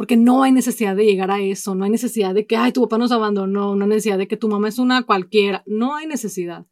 [0.00, 2.80] porque no hay necesidad de llegar a eso, no hay necesidad de que, ay, tu
[2.80, 6.06] papá nos abandonó, no hay necesidad de que tu mamá es una cualquiera, no hay
[6.06, 6.64] necesidad.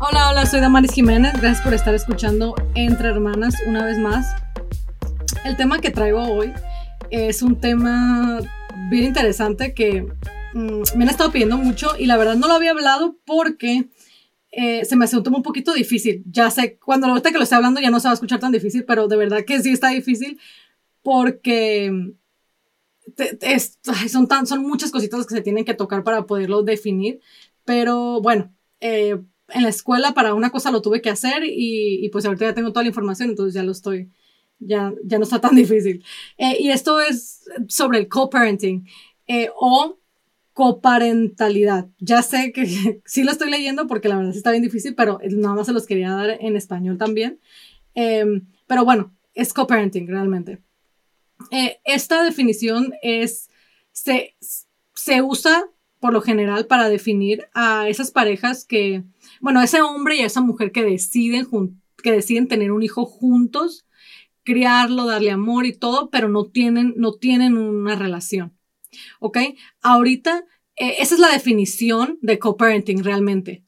[0.00, 4.34] Hola, hola, soy Damaris Jiménez, gracias por estar escuchando Entre Hermanas una vez más.
[5.44, 6.54] El tema que traigo hoy
[7.10, 8.40] es un tema
[8.88, 10.06] bien interesante que
[10.54, 13.90] mm, me han estado pidiendo mucho y la verdad no lo había hablado porque
[14.52, 16.22] eh, se me hace un tema un poquito difícil.
[16.30, 18.52] Ya sé, cuando ahorita que lo estoy hablando ya no se va a escuchar tan
[18.52, 20.38] difícil, pero de verdad que sí está difícil
[21.02, 22.14] porque
[24.08, 27.20] son, tan, son muchas cositas que se tienen que tocar para poderlo definir.
[27.64, 32.26] Pero bueno, eh, en la escuela para una cosa lo tuve que hacer y, pues
[32.26, 34.10] ahorita ya tengo toda la información, entonces ya lo estoy,
[34.58, 36.04] ya, ya no está tan difícil.
[36.36, 38.86] Eh, y esto es sobre el co-parenting
[39.56, 39.98] o
[40.52, 41.88] coparentalidad.
[41.98, 45.54] Ya sé que sí lo estoy leyendo porque la verdad está bien difícil, pero nada
[45.54, 47.40] más se los quería dar en español también.
[47.94, 50.60] Em, pero bueno, es coparenting realmente.
[51.50, 53.50] Eh, esta definición es,
[53.92, 54.36] se,
[54.94, 55.64] se usa
[56.00, 59.04] por lo general para definir a esas parejas que,
[59.40, 61.46] bueno, ese hombre y esa mujer que deciden,
[62.02, 63.86] que deciden tener un hijo juntos,
[64.42, 68.52] criarlo, darle amor y todo, pero no tienen, no tienen una relación.
[69.20, 69.38] ¿Ok?
[69.80, 70.44] Ahorita,
[70.76, 73.64] eh, esa es la definición de co-parenting realmente.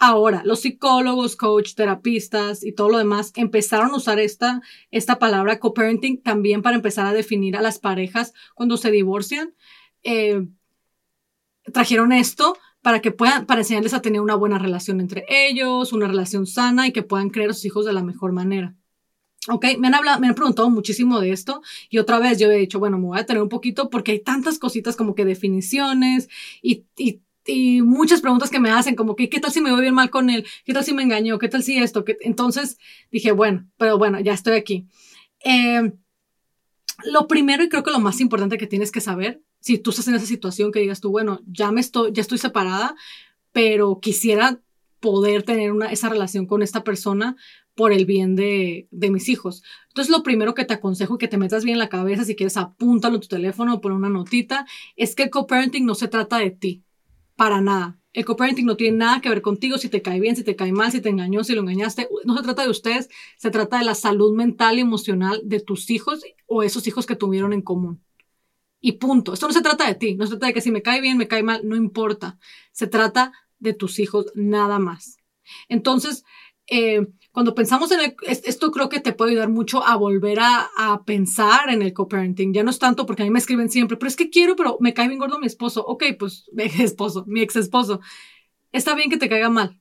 [0.00, 4.62] Ahora, los psicólogos, coach, terapistas y todo lo demás empezaron a usar esta,
[4.92, 9.54] esta palabra co-parenting también para empezar a definir a las parejas cuando se divorcian.
[10.04, 10.46] Eh,
[11.72, 16.06] trajeron esto para que puedan, para enseñarles a tener una buena relación entre ellos, una
[16.06, 18.76] relación sana y que puedan crear a sus hijos de la mejor manera.
[19.48, 22.56] Ok, me han, hablado, me han preguntado muchísimo de esto y otra vez yo he
[22.56, 26.28] dicho, bueno, me voy a tener un poquito porque hay tantas cositas como que definiciones
[26.60, 29.80] y, y, y muchas preguntas que me hacen como que, ¿qué tal si me voy
[29.80, 30.46] bien mal con él?
[30.64, 31.38] ¿Qué tal si me engañó?
[31.38, 32.04] ¿Qué tal si esto?
[32.20, 32.78] Entonces
[33.10, 34.86] dije, bueno, pero bueno, ya estoy aquí.
[35.44, 35.92] Eh,
[37.04, 40.08] lo primero y creo que lo más importante que tienes que saber, si tú estás
[40.08, 42.94] en esa situación que digas tú, bueno, ya me estoy, ya estoy separada,
[43.52, 44.60] pero quisiera
[45.00, 47.36] poder tener una, esa relación con esta persona,
[47.78, 49.62] por el bien de, mis hijos.
[49.86, 52.34] Entonces, lo primero que te aconsejo y que te metas bien en la cabeza, si
[52.34, 54.66] quieres apúntalo en tu teléfono o pon una notita,
[54.96, 56.82] es que el co-parenting no se trata de ti,
[57.36, 57.96] para nada.
[58.12, 60.72] El co-parenting no tiene nada que ver contigo, si te cae bien, si te cae
[60.72, 62.08] mal, si te engañó, si lo engañaste.
[62.24, 65.88] No se trata de ustedes, se trata de la salud mental y emocional de tus
[65.90, 68.02] hijos o esos hijos que tuvieron en común.
[68.80, 69.34] Y punto.
[69.34, 71.16] Esto no se trata de ti, no se trata de que si me cae bien,
[71.16, 72.40] me cae mal, no importa.
[72.72, 75.18] Se trata de tus hijos nada más.
[75.68, 76.24] Entonces,
[76.68, 81.04] eh, cuando pensamos en esto creo que te puede ayudar mucho a volver a, a,
[81.04, 82.52] pensar en el co-parenting.
[82.52, 84.76] Ya no es tanto porque a mí me escriben siempre, pero es que quiero, pero
[84.80, 85.84] me cae bien gordo mi esposo.
[85.86, 88.00] Ok, pues mi esposo, mi ex esposo.
[88.72, 89.80] Está bien que te caiga mal,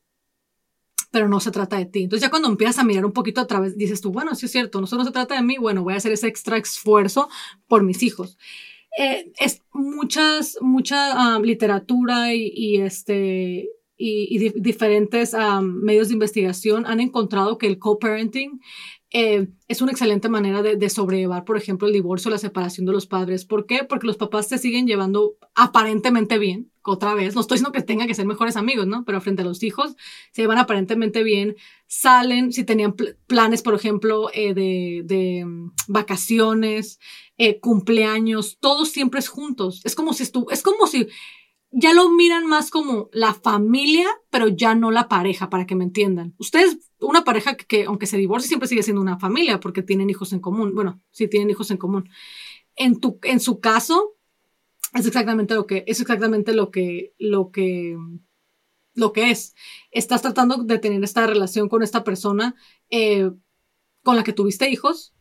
[1.11, 2.03] pero no se trata de ti.
[2.03, 4.51] Entonces ya cuando empiezas a mirar un poquito a través, dices tú, bueno, sí es
[4.51, 7.27] cierto, no solo se trata de mí, bueno, voy a hacer ese extra esfuerzo
[7.67, 8.37] por mis hijos.
[8.97, 16.99] Eh, es muchas, mucha ah, literatura y, y, este, y, diferentes medios de investigación han
[16.99, 18.61] encontrado que el co-parenting
[19.09, 22.91] eh, es una excelente manera de, de, sobrellevar, por ejemplo, el divorcio, la separación de
[22.91, 23.45] los padres.
[23.45, 23.85] ¿Por qué?
[23.85, 28.07] Porque los papás se siguen llevando aparentemente bien, otra vez, no estoy diciendo que tengan
[28.07, 29.03] que ser mejores amigos, ¿no?
[29.03, 29.95] Pero frente a los hijos
[30.31, 32.95] se llevan aparentemente bien, salen, si tenían
[33.27, 36.99] planes, por ejemplo, eh, de, de mm, vacaciones,
[37.37, 39.81] eh, cumpleaños, todos siempre es juntos.
[39.83, 41.07] Es como si estuvo, es como si
[41.71, 45.83] ya lo miran más como la familia, pero ya no la pareja, para que me
[45.83, 46.33] entiendan.
[46.37, 50.33] Ustedes, una pareja que, aunque se divorcie, siempre sigue siendo una familia porque tienen hijos
[50.33, 50.73] en común.
[50.73, 52.09] Bueno, sí tienen hijos en común.
[52.75, 54.15] En, tu, en su caso,
[54.93, 57.97] es exactamente lo que, es exactamente lo que, lo que,
[58.93, 59.53] lo que es.
[59.91, 62.55] Estás tratando de tener esta relación con esta persona
[62.89, 63.29] eh,
[64.03, 65.13] con la que tuviste hijos,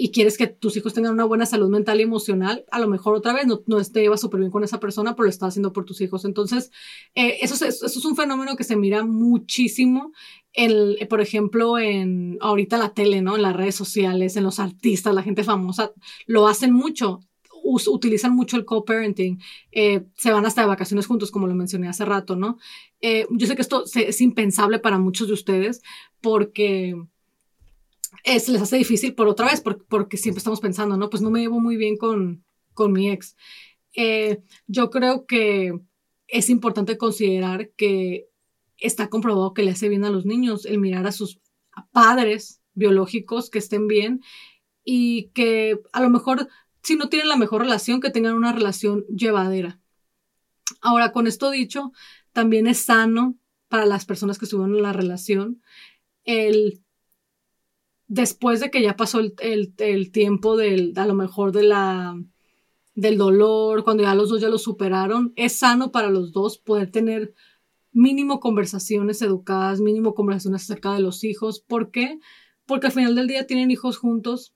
[0.00, 3.16] y quieres que tus hijos tengan una buena salud mental y emocional, a lo mejor
[3.16, 5.72] otra vez no, no te llevas súper bien con esa persona, pero lo estás haciendo
[5.72, 6.24] por tus hijos.
[6.24, 6.70] Entonces,
[7.16, 10.12] eh, eso, es, eso, es un fenómeno que se mira muchísimo,
[10.52, 13.34] el, por ejemplo, en ahorita la tele, ¿no?
[13.34, 15.90] En las redes sociales, en los artistas, la gente famosa,
[16.26, 17.18] lo hacen mucho.
[17.64, 19.40] utilizan mucho el co-parenting,
[19.72, 22.58] eh, se van hasta de vacaciones juntos, como lo mencioné hace rato, ¿no?
[23.00, 25.82] Eh, yo sé que esto es impensable para muchos de ustedes
[26.20, 26.94] porque
[28.24, 31.10] se les hace difícil por otra vez, porque, siempre estamos pensando, ¿no?
[31.10, 32.44] Pues no me llevo muy bien con,
[32.74, 33.36] con mi ex.
[33.94, 35.78] Eh, yo creo que
[36.26, 38.28] es importante considerar que
[38.76, 41.40] está comprobado que le hace bien a los niños el mirar a sus
[41.92, 44.20] padres biológicos que estén bien
[44.84, 46.48] y que a lo mejor
[46.82, 49.78] si no tienen la mejor relación, que tengan una relación llevadera.
[50.80, 51.92] Ahora, con esto dicho,
[52.32, 53.36] también es sano
[53.68, 55.62] para las personas que estuvieron en la relación
[56.24, 56.82] el
[58.08, 62.20] después de que ya pasó el, tiempo del, a lo mejor de la,
[62.94, 66.90] del dolor, cuando ya los dos ya lo superaron, es sano para los dos poder
[66.90, 67.34] tener
[67.92, 71.60] mínimo conversaciones educadas, mínimo conversaciones acerca de los hijos.
[71.60, 72.18] ¿Por qué?
[72.66, 74.54] Porque al final del día tienen hijos juntos,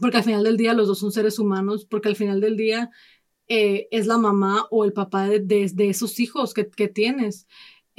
[0.00, 2.90] porque al final del día los dos son seres humanos, porque al final del día
[3.48, 7.46] eh, es la mamá o el papá de, esos hijos que, tienes.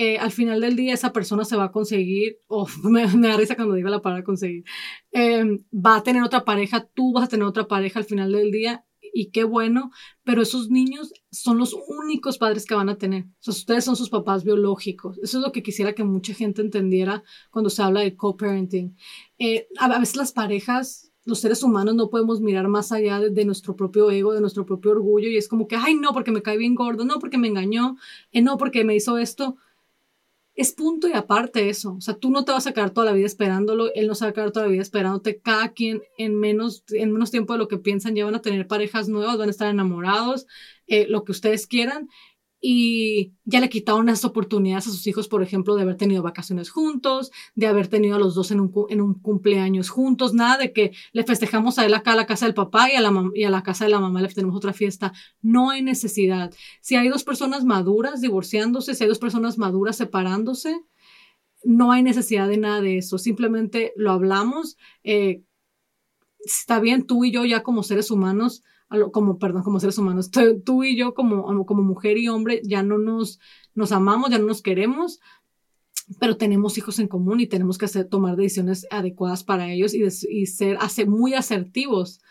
[0.01, 3.57] Eh, al final del día esa persona se va a conseguir, o me, da risa
[3.57, 4.63] cuando digo la palabra conseguir,
[5.12, 5.44] eh,
[5.74, 8.86] va a tener otra pareja, tú vas a tener otra pareja al final del día
[9.13, 9.92] y qué bueno,
[10.24, 13.25] pero esos niños son los únicos padres que van a tener.
[13.46, 15.18] O ustedes son sus papás biológicos.
[15.22, 18.95] Eso es lo que quisiera que mucha gente entendiera cuando se habla de co-parenting.
[19.38, 23.75] Eh, a veces las parejas, los seres humanos no podemos mirar más allá de, nuestro
[23.75, 26.57] propio ego, de nuestro propio orgullo y es como que, ay, no, porque me cae
[26.57, 27.98] bien gordo, no, porque me engañó,
[28.31, 29.57] eh, no, porque me hizo esto
[30.60, 31.94] es punto y aparte eso.
[31.94, 34.26] O sea, tú no te vas a quedar toda la vida esperándolo, él no se
[34.26, 35.40] va a quedar toda la vida esperándote.
[35.40, 38.68] Cada quien en menos, en menos tiempo de lo que piensan ya van a tener
[38.68, 40.48] parejas nuevas, van a estar enamorados,
[40.88, 42.10] eh, lo que ustedes quieran
[42.62, 46.70] y ya le quitaron esas oportunidades a sus hijos, por ejemplo, de haber tenido vacaciones
[46.70, 50.74] juntos, de haber tenido a los dos en un, en un cumpleaños juntos, nada de
[50.74, 53.44] que le festejamos a él acá a la casa del papá y a, la y
[53.44, 55.14] a la casa de la mamá le tenemos otra fiesta.
[55.42, 56.54] No hay necesidad.
[56.82, 60.82] Si hay dos personas maduras divorciándose, si hay dos personas maduras separándose,
[61.64, 63.18] no hay necesidad de nada de eso.
[63.18, 64.78] Simplemente lo hablamos.
[65.04, 65.44] Eh,
[66.40, 68.64] está bien, tú y yo ya como seres humanos
[69.12, 70.32] como, perdón, como seres humanos,
[70.66, 73.40] tú y yo como, como mujer y hombre ya no nos,
[73.76, 75.20] nos amamos, ya no nos queremos,
[76.20, 80.46] pero tenemos hijos en común y tenemos que hacer, tomar decisiones adecuadas para ellos y,
[80.48, 82.22] ser hacer muy asertivos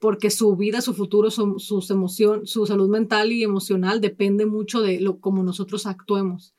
[0.00, 5.18] porque su vida, su futuro, su, su salud mental y emocional depende mucho de lo
[5.20, 6.54] como nosotros actuemos.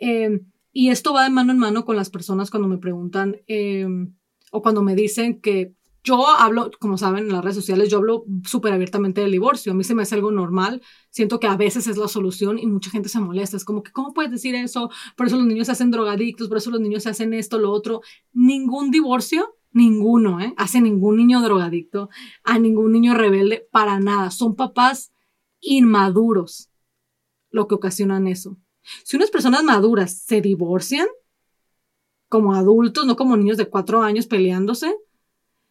[0.00, 4.14] Em, y esto va de mano en mano con las personas cuando me preguntan em,
[4.52, 5.72] o cuando me dicen que
[6.06, 9.72] yo hablo, como saben, en las redes sociales, yo hablo súper abiertamente del divorcio.
[9.72, 10.80] A mí se me hace algo normal.
[11.10, 13.56] Siento que a veces es la solución y mucha gente se molesta.
[13.56, 14.88] Es como que, ¿cómo puedes decir eso?
[15.16, 17.72] Por eso los niños se hacen drogadictos, por eso los niños se hacen esto, lo
[17.72, 18.02] otro.
[18.32, 20.54] Ningún divorcio, ninguno, ¿eh?
[20.56, 22.08] Hace ningún niño drogadicto,
[22.44, 24.30] a ningún niño rebelde, para nada.
[24.30, 25.12] Son papás
[25.60, 26.70] inmaduros
[27.50, 28.56] lo que ocasionan eso.
[29.02, 31.08] Si unas personas maduras se divorcian,
[32.28, 34.94] como adultos, no como niños de cuatro años peleándose,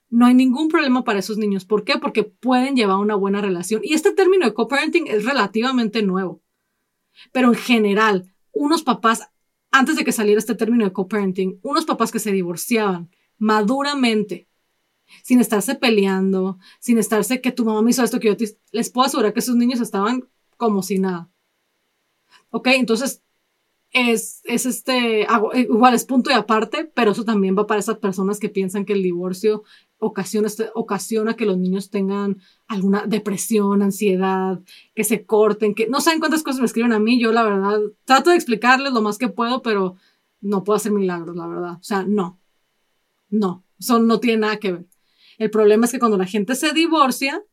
[0.09, 1.65] no hay ningún problema para esos niños.
[1.65, 1.97] ¿Por qué?
[1.99, 3.81] Porque pueden llevar una buena relación.
[3.83, 6.41] Y este término de co-parenting es relativamente nuevo.
[7.31, 9.29] Pero en general, unos papás,
[9.71, 14.47] antes de que saliera este término de co-parenting, unos papás que se divorciaban maduramente,
[15.23, 18.57] sin estarse peleando, sin estarse que tu mamá me hizo esto, que yo te...
[18.71, 21.29] Les puedo asegurar que esos niños estaban como si nada.
[22.49, 22.67] ¿Ok?
[22.67, 23.21] Entonces,
[23.91, 28.39] es, es este, igual es punto y aparte, pero eso también va para esas personas
[28.39, 29.63] que piensan que el divorcio
[29.99, 34.59] ocasiona, este, ocasiona que los niños tengan alguna depresión, ansiedad,
[34.93, 37.19] que se corten, que no saben cuántas cosas me escriben a mí.
[37.19, 39.95] Yo, la verdad, trato de explicarles lo más que puedo, pero
[40.41, 41.73] no puedo hacer milagros, la verdad.
[41.79, 42.39] O sea, no.
[43.29, 43.63] No.
[43.79, 44.85] Eso no tiene nada que ver.
[45.37, 47.43] El problema es que cuando la gente se divorcia,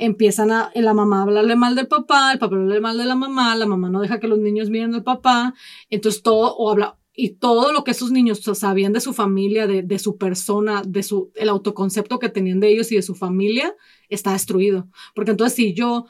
[0.00, 3.14] empiezan a la mamá a hablarle mal del papá, el papá hablarle mal de la
[3.14, 5.54] mamá, la mamá no deja que los niños miren al papá,
[5.90, 9.98] entonces todo, o habla, y todo lo que esos niños sabían de su familia, de,
[9.98, 13.74] su persona, de su, el autoconcepto que tenían de ellos y de su familia,
[14.08, 14.88] está destruido.
[15.14, 16.06] Porque entonces si yo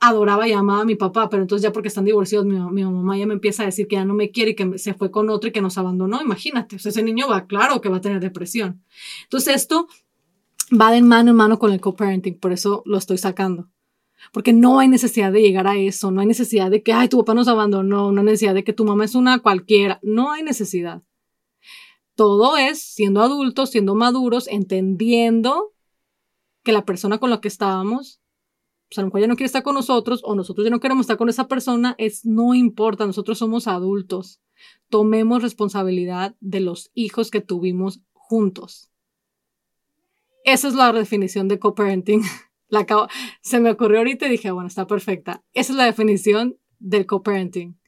[0.00, 3.18] adoraba y amaba a mi papá, pero entonces ya porque están divorciados, mi, mi, mamá
[3.18, 5.28] ya me empieza a decir que ya no me quiere y que se fue con
[5.28, 8.82] otro y que nos abandonó, imagínate, ese niño va, claro que va a tener depresión.
[9.24, 9.88] Entonces esto
[10.70, 13.68] va de mano en mano con el co-parenting, por eso lo estoy sacando.
[14.32, 17.18] Porque no hay necesidad de llegar a eso, no hay necesidad de que, ay, tu
[17.18, 20.42] papá nos abandonó, no hay necesidad de que tu mamá es una cualquiera, no hay
[20.42, 21.02] necesidad.
[22.14, 25.74] Todo es siendo adultos, siendo maduros, entendiendo
[26.62, 28.20] que la persona con la que estábamos,
[28.88, 31.18] pues a lo mejor no quiere estar con nosotros o nosotros ya no queremos estar
[31.18, 34.40] con esa persona, es no importa, nosotros somos adultos.
[34.88, 38.90] Tomemos responsabilidad de los hijos que tuvimos juntos.
[40.46, 42.22] Esa es la definición de co-parenting.
[42.68, 42.86] La
[43.42, 45.42] se me ocurrió ahorita y dije, bueno, está perfecta.
[45.52, 47.78] Esa es la definición del co-parenting.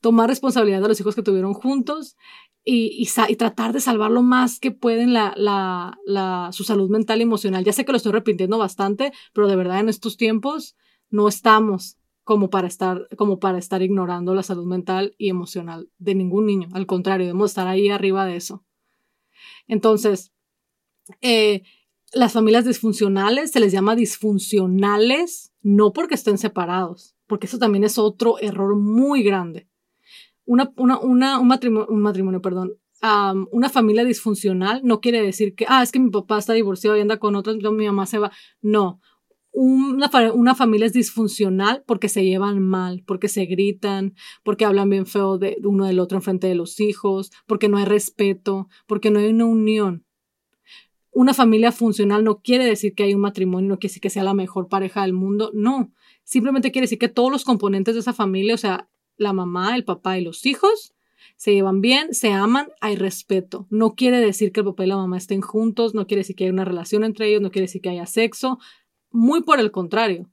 [0.00, 2.16] Tomar responsabilidad de los hijos que tuvieron juntos
[2.64, 7.64] y, tratar de salvar lo más que pueden la, su salud mental y emocional.
[7.64, 10.76] Ya sé que lo estoy repitiendo bastante, pero de verdad en estos tiempos
[11.08, 16.14] no estamos como para estar, como para estar ignorando la salud mental y emocional de
[16.14, 16.68] ningún niño.
[16.72, 18.64] Al contrario, debemos estar ahí arriba de eso.
[19.66, 20.32] Entonces,
[21.20, 21.62] eh,
[22.12, 27.98] las familias disfuncionales se les llama disfuncionales no porque estén separados, porque eso también es
[27.98, 29.68] otro error muy grande.
[30.44, 32.72] Una, una, una, un, matrimonio, un matrimonio, perdón,
[33.50, 37.00] una familia disfuncional no quiere decir que, ah, es que mi papá está divorciado y
[37.00, 38.30] anda con otros, mi mamá se va.
[38.60, 39.00] No,
[39.52, 44.14] una, una, familia es disfuncional porque se llevan mal, porque se gritan,
[44.44, 47.78] porque hablan bien feo de uno del otro en frente de los hijos, porque no
[47.78, 50.04] hay respeto, porque no hay una unión.
[51.12, 54.24] Una familia funcional no quiere decir que hay un matrimonio, no quiere decir que sea
[54.24, 55.92] la mejor pareja del mundo, no.
[56.22, 59.84] Simplemente quiere decir que todos los componentes de esa familia, o sea, la mamá, el
[59.84, 60.94] papá y los hijos,
[61.36, 63.66] se llevan bien, se aman, hay respeto.
[63.70, 66.44] No quiere decir que el papá y la mamá estén juntos, no quiere decir que
[66.44, 68.58] haya una relación entre ellos, no quiere decir que haya sexo,
[69.10, 70.30] muy por el contrario.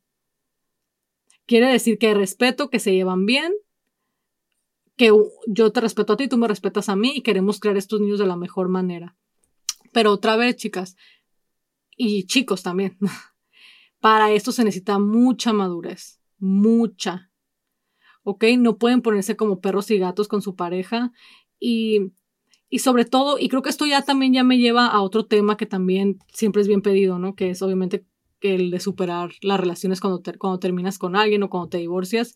[1.46, 3.54] Quiere decir que hay respeto, que se llevan bien,
[4.98, 5.14] que
[5.48, 8.20] yo te respeto a ti, tú me respetas a mí y queremos crear estos niños
[8.20, 9.16] de la mejor manera.
[9.98, 10.96] Pero otra vez, chicas,
[11.96, 13.00] y chicos también,
[14.00, 17.32] para esto se necesita mucha madurez, mucha.
[18.22, 18.44] ¿Ok?
[18.60, 21.12] No pueden ponerse como perros y gatos con su pareja
[21.60, 22.12] y,
[22.70, 25.58] y sobre todo, y creo que esto ya también ya me lleva a otro tema
[25.58, 27.34] que también siempre es bien pedido, ¿no?
[27.34, 28.06] Que es obviamente
[28.42, 32.36] el de superar las relaciones cuando, cuando terminas con alguien o cuando te divorcias.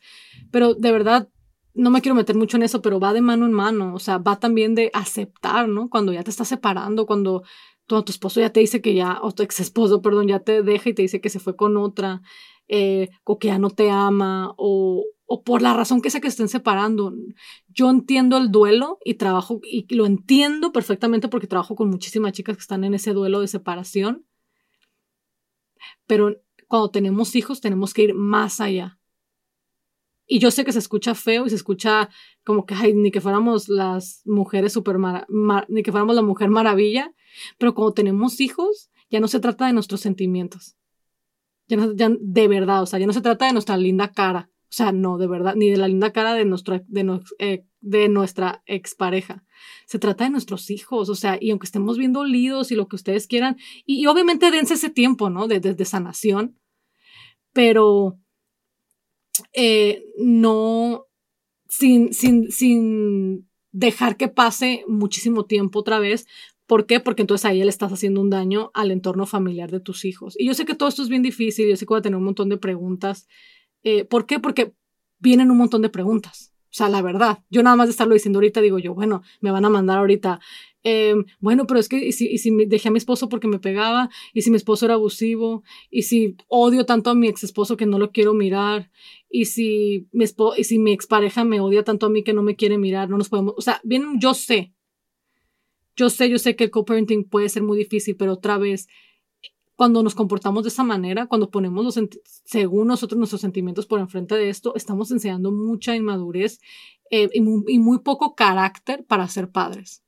[0.49, 1.29] Pero de verdad,
[1.73, 3.93] no me quiero meter mucho en eso, pero va de mano en mano.
[3.95, 5.89] O sea, va también de aceptar, ¿no?
[5.89, 7.43] Cuando ya te estás separando, cuando
[7.87, 10.63] tu, tu esposo ya te dice que ya, o tu ex esposo, perdón, ya te
[10.63, 12.21] deja y te dice que se fue con otra,
[12.67, 16.27] eh, o que ya no te ama, o, o por la razón que sea que
[16.29, 17.13] estén separando.
[17.69, 22.57] Yo entiendo el duelo y trabajo, y lo entiendo perfectamente porque trabajo con muchísimas chicas
[22.57, 24.25] que están en ese duelo de separación
[26.07, 26.35] pero
[26.67, 28.99] cuando tenemos hijos tenemos que ir más allá.
[30.33, 32.07] Y yo sé que se escucha feo y se escucha
[32.45, 34.95] como que, ay, ni que fuéramos las mujeres super,
[35.67, 37.13] ni que fuéramos la mujer maravilla,
[37.57, 40.77] pero cuando tenemos hijos ya no se trata de nuestros sentimientos.
[41.67, 44.49] Ya, no, ya de verdad, o sea, ya no se trata de nuestra linda cara.
[44.63, 48.07] O sea, no, de verdad, ni de la linda cara de, nuestro, de, eh, de
[48.07, 49.43] nuestra expareja.
[49.85, 52.95] Se trata de nuestros hijos, o sea, y aunque estemos bien dolidos y lo que
[52.95, 55.49] ustedes quieran, y, obviamente dense ese tiempo, ¿no?
[55.49, 56.57] De, de, sanación,
[57.51, 58.17] pero
[59.53, 61.07] eh, no,
[61.67, 66.27] sin, sin, sin dejar que pase muchísimo tiempo otra vez,
[66.67, 67.01] ¿Por qué?
[67.01, 70.39] Porque entonces ahí le estás haciendo un daño al entorno familiar de tus hijos.
[70.39, 72.15] Y yo sé que todo esto es bien difícil, yo sé que voy a tener
[72.15, 73.27] un montón de preguntas
[73.83, 74.39] eh, ¿Por qué?
[74.39, 74.73] Porque
[75.19, 76.53] vienen un montón de preguntas.
[76.65, 79.51] O sea, la verdad, yo nada más de estarlo diciendo ahorita digo yo, bueno, me
[79.51, 80.39] van a mandar ahorita,
[80.83, 83.59] em, bueno, pero es que, ¿y si, y si dejé a mi esposo porque me
[83.59, 84.09] pegaba?
[84.33, 85.63] ¿Y si mi esposo era abusivo?
[85.89, 88.89] ¿Y si odio tanto a mi ex esposo que no lo quiero mirar?
[89.31, 90.25] ¿Y si mi,
[90.57, 93.09] y si mi expareja me odia tanto a mí que no me quiere mirar?
[93.09, 94.73] No nos podemos, o sea, bien, yo sé,
[95.95, 98.87] yo sé, yo sé que el co-parenting puede ser muy difícil, pero otra vez,
[99.75, 101.99] cuando nos comportamos de esa manera, cuando ponemos los
[102.45, 106.59] según nosotros nuestros sentimientos por enfrente de esto, estamos enseñando mucha inmadurez
[107.09, 110.03] eh, y, muy, poco carácter para ser padres.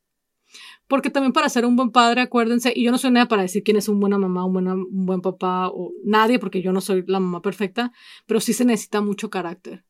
[0.87, 3.63] Porque también para ser un buen padre, acuérdense, y yo no soy nada para decir
[3.63, 6.81] quién es un buena mamá, un, buena, un buen papá o nadie, porque yo no
[6.81, 7.91] soy la mamá perfecta,
[8.25, 9.85] pero sí se necesita mucho carácter.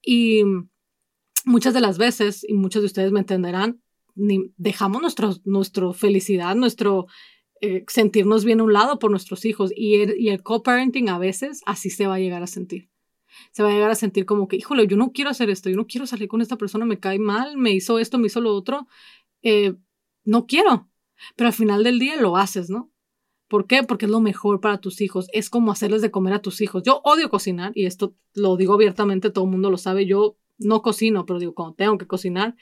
[0.00, 0.42] Y
[1.44, 3.80] muchas de las veces, y muchos de ustedes me entenderán,
[4.14, 7.06] ni dejamos nuestra felicidad, nuestro
[7.64, 11.18] eh, sentirnos bien a un lado por nuestros hijos y el, y el co-parenting a
[11.18, 12.90] veces así se va a llegar a sentir.
[13.52, 15.76] Se va a llegar a sentir como que, híjole, yo no quiero hacer esto, yo
[15.76, 18.52] no quiero salir con esta persona, me cae mal, me hizo esto, me hizo lo
[18.52, 18.88] otro,
[19.42, 19.74] eh,
[20.24, 20.88] no quiero.
[21.36, 22.90] Pero al final del día lo haces, ¿no?
[23.48, 23.82] ¿Por qué?
[23.82, 25.28] Porque es lo mejor para tus hijos.
[25.32, 26.82] Es como hacerles de comer a tus hijos.
[26.84, 30.06] Yo odio cocinar y esto lo digo abiertamente, todo el mundo lo sabe.
[30.06, 32.56] Yo no cocino, pero digo, cuando tengo que cocinar,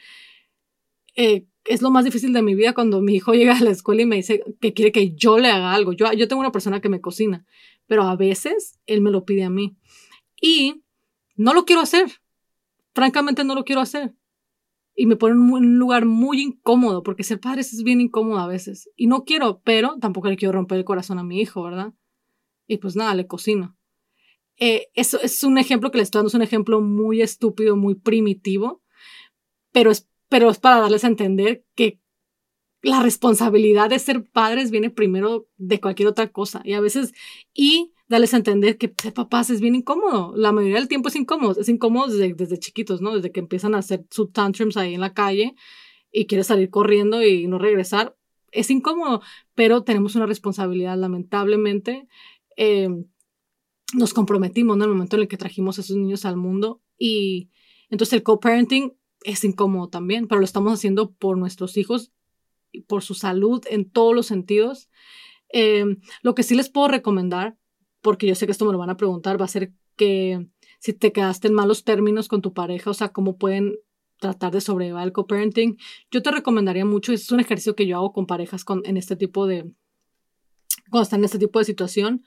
[1.14, 4.02] eh, es lo más difícil de mi vida cuando mi hijo llega a la escuela
[4.02, 5.92] y me dice que quiere que yo le haga algo.
[5.92, 7.46] Yo, yo tengo una persona que me cocina,
[7.86, 9.76] pero a veces él me lo pide a mí.
[10.40, 10.82] Y
[11.36, 12.10] no lo quiero hacer.
[12.94, 14.14] Francamente no lo quiero hacer.
[15.00, 18.46] Y me pone en un lugar muy incómodo, porque ser padre es bien incómodo a
[18.46, 18.90] veces.
[18.96, 21.94] Y no quiero, pero tampoco le quiero romper el corazón a mi hijo, ¿verdad?
[22.66, 23.78] Y pues nada, le cocino.
[24.58, 27.94] Eh, eso es un ejemplo que le estoy dando, es un ejemplo muy estúpido, muy
[27.94, 28.82] primitivo,
[29.72, 32.00] pero es pero es para darles a entender que
[32.82, 37.12] la responsabilidad de ser padres viene primero de cualquier otra cosa y a veces
[37.52, 40.34] y darles a entender que ser papás es bien incómodo.
[40.36, 43.14] La mayoría del tiempo es incómodo, es incómodo desde, desde chiquitos, ¿no?
[43.14, 45.54] Desde que empiezan a hacer sus tantrums ahí en la calle
[46.10, 48.16] y quieres salir corriendo y no regresar.
[48.50, 49.22] Es incómodo,
[49.54, 52.08] pero tenemos una responsabilidad, lamentablemente.
[52.56, 52.88] Eh,
[53.94, 57.48] nos comprometimos en el momento en el que trajimos a esos niños al mundo y
[57.90, 62.10] entonces el co-parenting es incómodo también, pero lo estamos haciendo por nuestros hijos
[62.88, 64.90] por su salud en todos los sentidos.
[65.52, 65.84] Eh,
[66.22, 67.56] lo que sí les puedo recomendar,
[68.02, 70.46] porque yo sé que esto me lo van a preguntar, va a ser que
[70.78, 73.76] si te quedaste en malos términos con tu pareja, o sea, cómo pueden
[74.18, 75.78] tratar de sobrellevar el co-parenting,
[76.10, 79.16] yo te recomendaría mucho, es un ejercicio que yo hago con parejas con, en este
[79.16, 79.70] tipo de,
[80.90, 82.24] cuando están en este tipo de situación,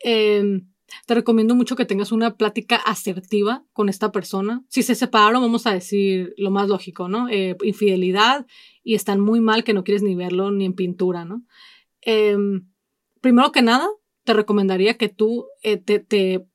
[0.00, 0.68] em,
[1.06, 4.64] te recomiendo mucho que tengas una plática asertiva con esta persona.
[4.68, 7.28] Si se separaron, vamos a decir lo más lógico, ¿no?
[7.28, 8.46] Eh, infidelidad
[8.82, 11.44] y están muy mal que no quieres ni verlo ni en pintura, ¿no?
[12.00, 12.68] Em,
[13.20, 13.88] primero que nada,
[14.30, 16.46] te recomendaría que tú eh, te, te,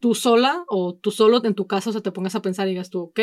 [0.00, 2.88] tú sola o tú solo en tu casa o te pongas a pensar y digas
[2.88, 3.20] tú, ok,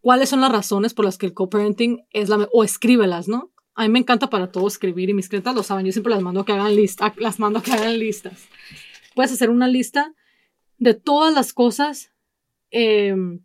[0.00, 2.48] ¿cuáles son las razones por las que el co-parenting es la...
[2.52, 3.52] o escríbelas, ¿no?
[3.76, 5.86] A mí me encanta para todo escribir y mis clientes lo saben.
[5.86, 8.48] Yo siempre las mando que hagan listas, las mando que hagan listas.
[9.14, 10.12] Puedes hacer una lista
[10.78, 12.10] de todas las cosas,
[12.72, 13.44] em,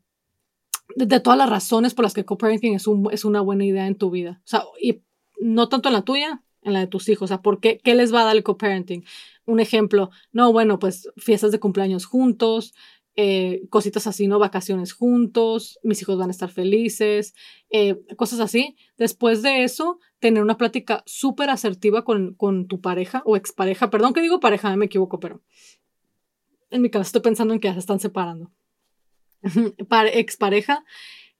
[0.95, 3.95] de, todas las razones por las que co-parenting es, un, es una buena idea en
[3.95, 4.41] tu vida.
[4.43, 5.03] O sea, y
[5.39, 7.25] no tanto en la tuya, en la de tus hijos.
[7.25, 9.03] O sea, ¿por qué, qué les va a dar el co-parenting?
[9.45, 12.73] Un ejemplo, no, bueno, pues fiestas de cumpleaños juntos,
[13.15, 14.39] eh, cositas así, ¿no?
[14.39, 17.33] Vacaciones juntos, mis hijos van a estar felices,
[17.69, 18.77] eh, cosas así.
[18.97, 23.89] Después de eso, tener una plática súper asertiva con, con, tu pareja o expareja.
[23.89, 25.41] Perdón que digo pareja, me equivoco, pero
[26.69, 28.51] en mi caso estoy pensando en que ya se están separando.
[29.89, 30.85] Para expareja,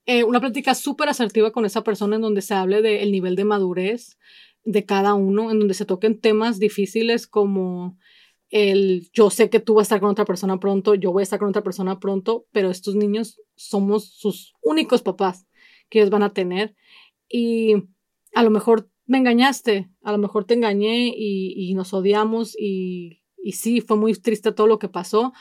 [0.04, 3.44] eh, una plática súper asertiva con esa persona en donde se hable del nivel de
[3.44, 4.18] madurez
[4.64, 7.96] de cada uno, en donde se toquen temas difíciles como
[8.50, 11.24] el yo sé que tú vas a estar con otra persona pronto, yo voy a
[11.24, 15.46] estar con otra persona pronto, pero estos niños somos sus únicos papás
[15.88, 16.76] que ellos van a tener
[17.28, 17.74] y
[18.34, 23.52] a lo mejor me engañaste, a lo mejor te engañé y, nos odiamos y, y
[23.52, 25.32] sí, fue muy triste todo lo que pasó,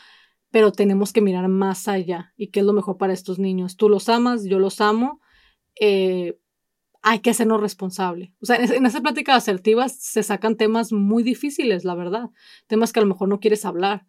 [0.49, 3.77] pero tenemos que mirar más allá y qué es lo mejor para estos niños.
[3.77, 5.21] Tú los amas, yo los amo,
[5.79, 6.37] eh,
[7.01, 8.33] hay que hacernos responsable.
[8.41, 12.29] O sea, en, esa plática asertiva se sacan temas muy difíciles, la verdad.
[12.67, 14.05] Temas que a lo mejor no quieres hablar.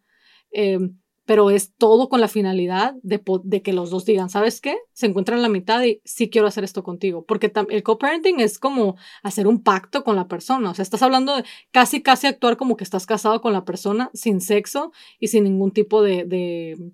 [0.51, 4.77] Em, pero es todo con la finalidad de, que los dos digan, ¿sabes qué?
[4.91, 7.25] Se encuentran en la mitad y sí quiero hacer esto contigo.
[7.25, 10.71] Porque el co-parenting es como hacer un pacto con la persona.
[10.71, 14.11] O sea, estás hablando de casi, casi actuar como que estás casado con la persona
[14.13, 16.91] sin sexo y sin ningún tipo de, de,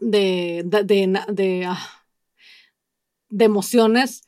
[0.00, 2.04] de, de, de, ah,
[3.28, 4.22] de emociones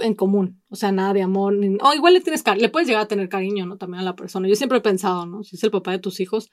[0.00, 3.08] en común, o sea, nada de amor, o igual le tienes le puedes llegar a
[3.08, 3.76] tener cariño, ¿no?
[3.76, 4.48] También a la persona.
[4.48, 5.42] Yo siempre he pensado, ¿no?
[5.42, 6.50] Si es el papá de tus hijos,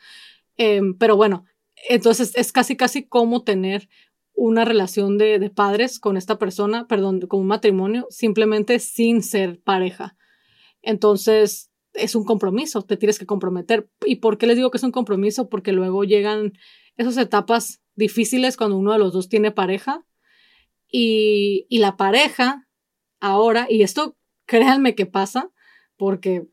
[0.57, 1.45] em, pero bueno,
[1.89, 3.89] entonces es casi, casi como tener
[4.33, 10.17] una relación de, padres con esta persona, perdón, como un matrimonio, simplemente sin ser pareja.
[10.81, 13.89] Entonces, es un compromiso, te tienes que comprometer.
[14.05, 15.47] ¿Y por qué les digo que es un compromiso?
[15.47, 16.53] Porque luego llegan
[16.97, 20.05] esas etapas difíciles cuando uno de los dos tiene pareja
[20.89, 22.64] y la pareja
[23.25, 25.49] ahora, y esto créanme que pasa,
[25.97, 26.45] porque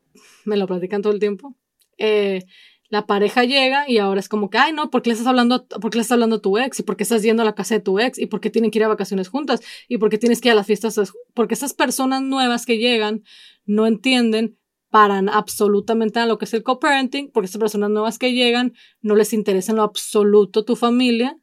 [0.45, 1.55] me lo platican todo el tiempo,
[1.97, 2.43] eh,
[2.89, 5.65] la pareja llega y ahora es como que, ay, no, ¿por qué le estás hablando,
[5.67, 6.79] por qué estás hablando a tu ex?
[6.79, 8.19] ¿Y por qué estás yendo a la casa de tu ex?
[8.19, 9.61] ¿Y por qué tienen que ir a vacaciones juntas?
[9.87, 11.11] ¿Y por qué tienes que ir a las fiestas?
[11.33, 13.23] Porque esas personas nuevas que llegan
[13.65, 14.59] no entienden
[14.91, 19.15] paran absolutamente a lo que es el co-parenting, porque esas personas nuevas que llegan no
[19.15, 21.35] les interesa en lo absoluto tu familia,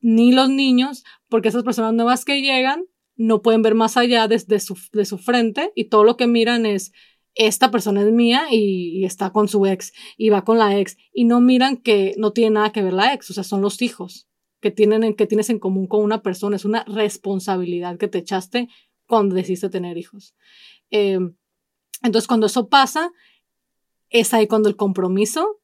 [0.00, 2.84] ni los niños, porque esas personas nuevas que llegan
[3.16, 6.66] no pueden ver más allá de, su, de su frente y todo lo que miran
[6.66, 6.92] es,
[7.34, 11.24] esta persona es mía y, está con su ex y va con la ex y
[11.24, 14.28] no miran que no tiene nada que ver la ex, o sea, son los hijos
[14.60, 18.68] que, tienen, que tienes en común con una persona, es una responsabilidad que te echaste
[19.06, 20.34] cuando decidiste tener hijos.
[20.90, 21.36] Em,
[22.02, 23.12] entonces, cuando eso pasa,
[24.10, 25.60] es ahí cuando el compromiso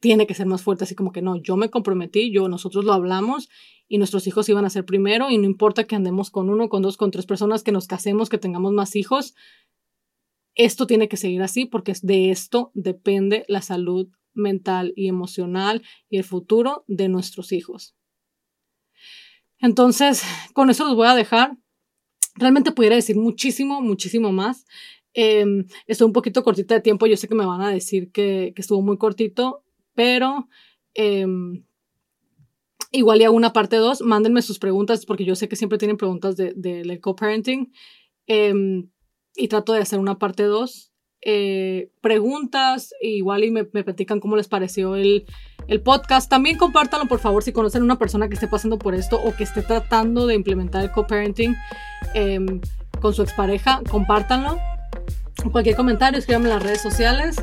[0.00, 2.92] tiene que ser más fuerte, así como que no, yo me comprometí, yo, nosotros lo
[2.92, 3.48] hablamos
[3.88, 6.82] y nuestros hijos iban a ser primero y no importa que andemos con uno, con
[6.82, 9.34] dos, con tres personas, que nos casemos, que tengamos más hijos,
[10.56, 16.18] esto tiene que seguir así porque de esto depende la salud mental y emocional y
[16.18, 17.94] el futuro de nuestros hijos.
[19.58, 21.56] Entonces, con eso los voy a dejar.
[22.34, 24.66] Realmente pudiera decir muchísimo, muchísimo más.
[25.14, 25.44] Eh,
[25.86, 27.06] estoy un poquito cortita de tiempo.
[27.06, 29.64] Yo sé que me van a decir que, que estuvo muy cortito,
[29.96, 30.48] pero
[30.94, 31.64] em,
[32.92, 35.96] Igual y hago una parte 2, mándenme sus preguntas porque yo sé que siempre tienen
[35.96, 37.72] preguntas del de, co-parenting
[38.26, 38.88] em,
[39.34, 40.92] y trato de hacer una parte 2.
[41.22, 45.26] Eh, preguntas, igual y me, me, platican cómo les pareció el,
[45.66, 46.30] el podcast.
[46.30, 49.34] También compártanlo, por favor, si conocen a una persona que esté pasando por esto o
[49.34, 51.56] que esté tratando de implementar el co-parenting
[52.14, 52.60] em,
[53.00, 54.58] con su expareja, compártanlo.
[55.50, 57.36] Cualquier comentario, escríbanme en las redes sociales.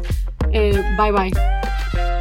[0.52, 2.13] Eh, bye bye.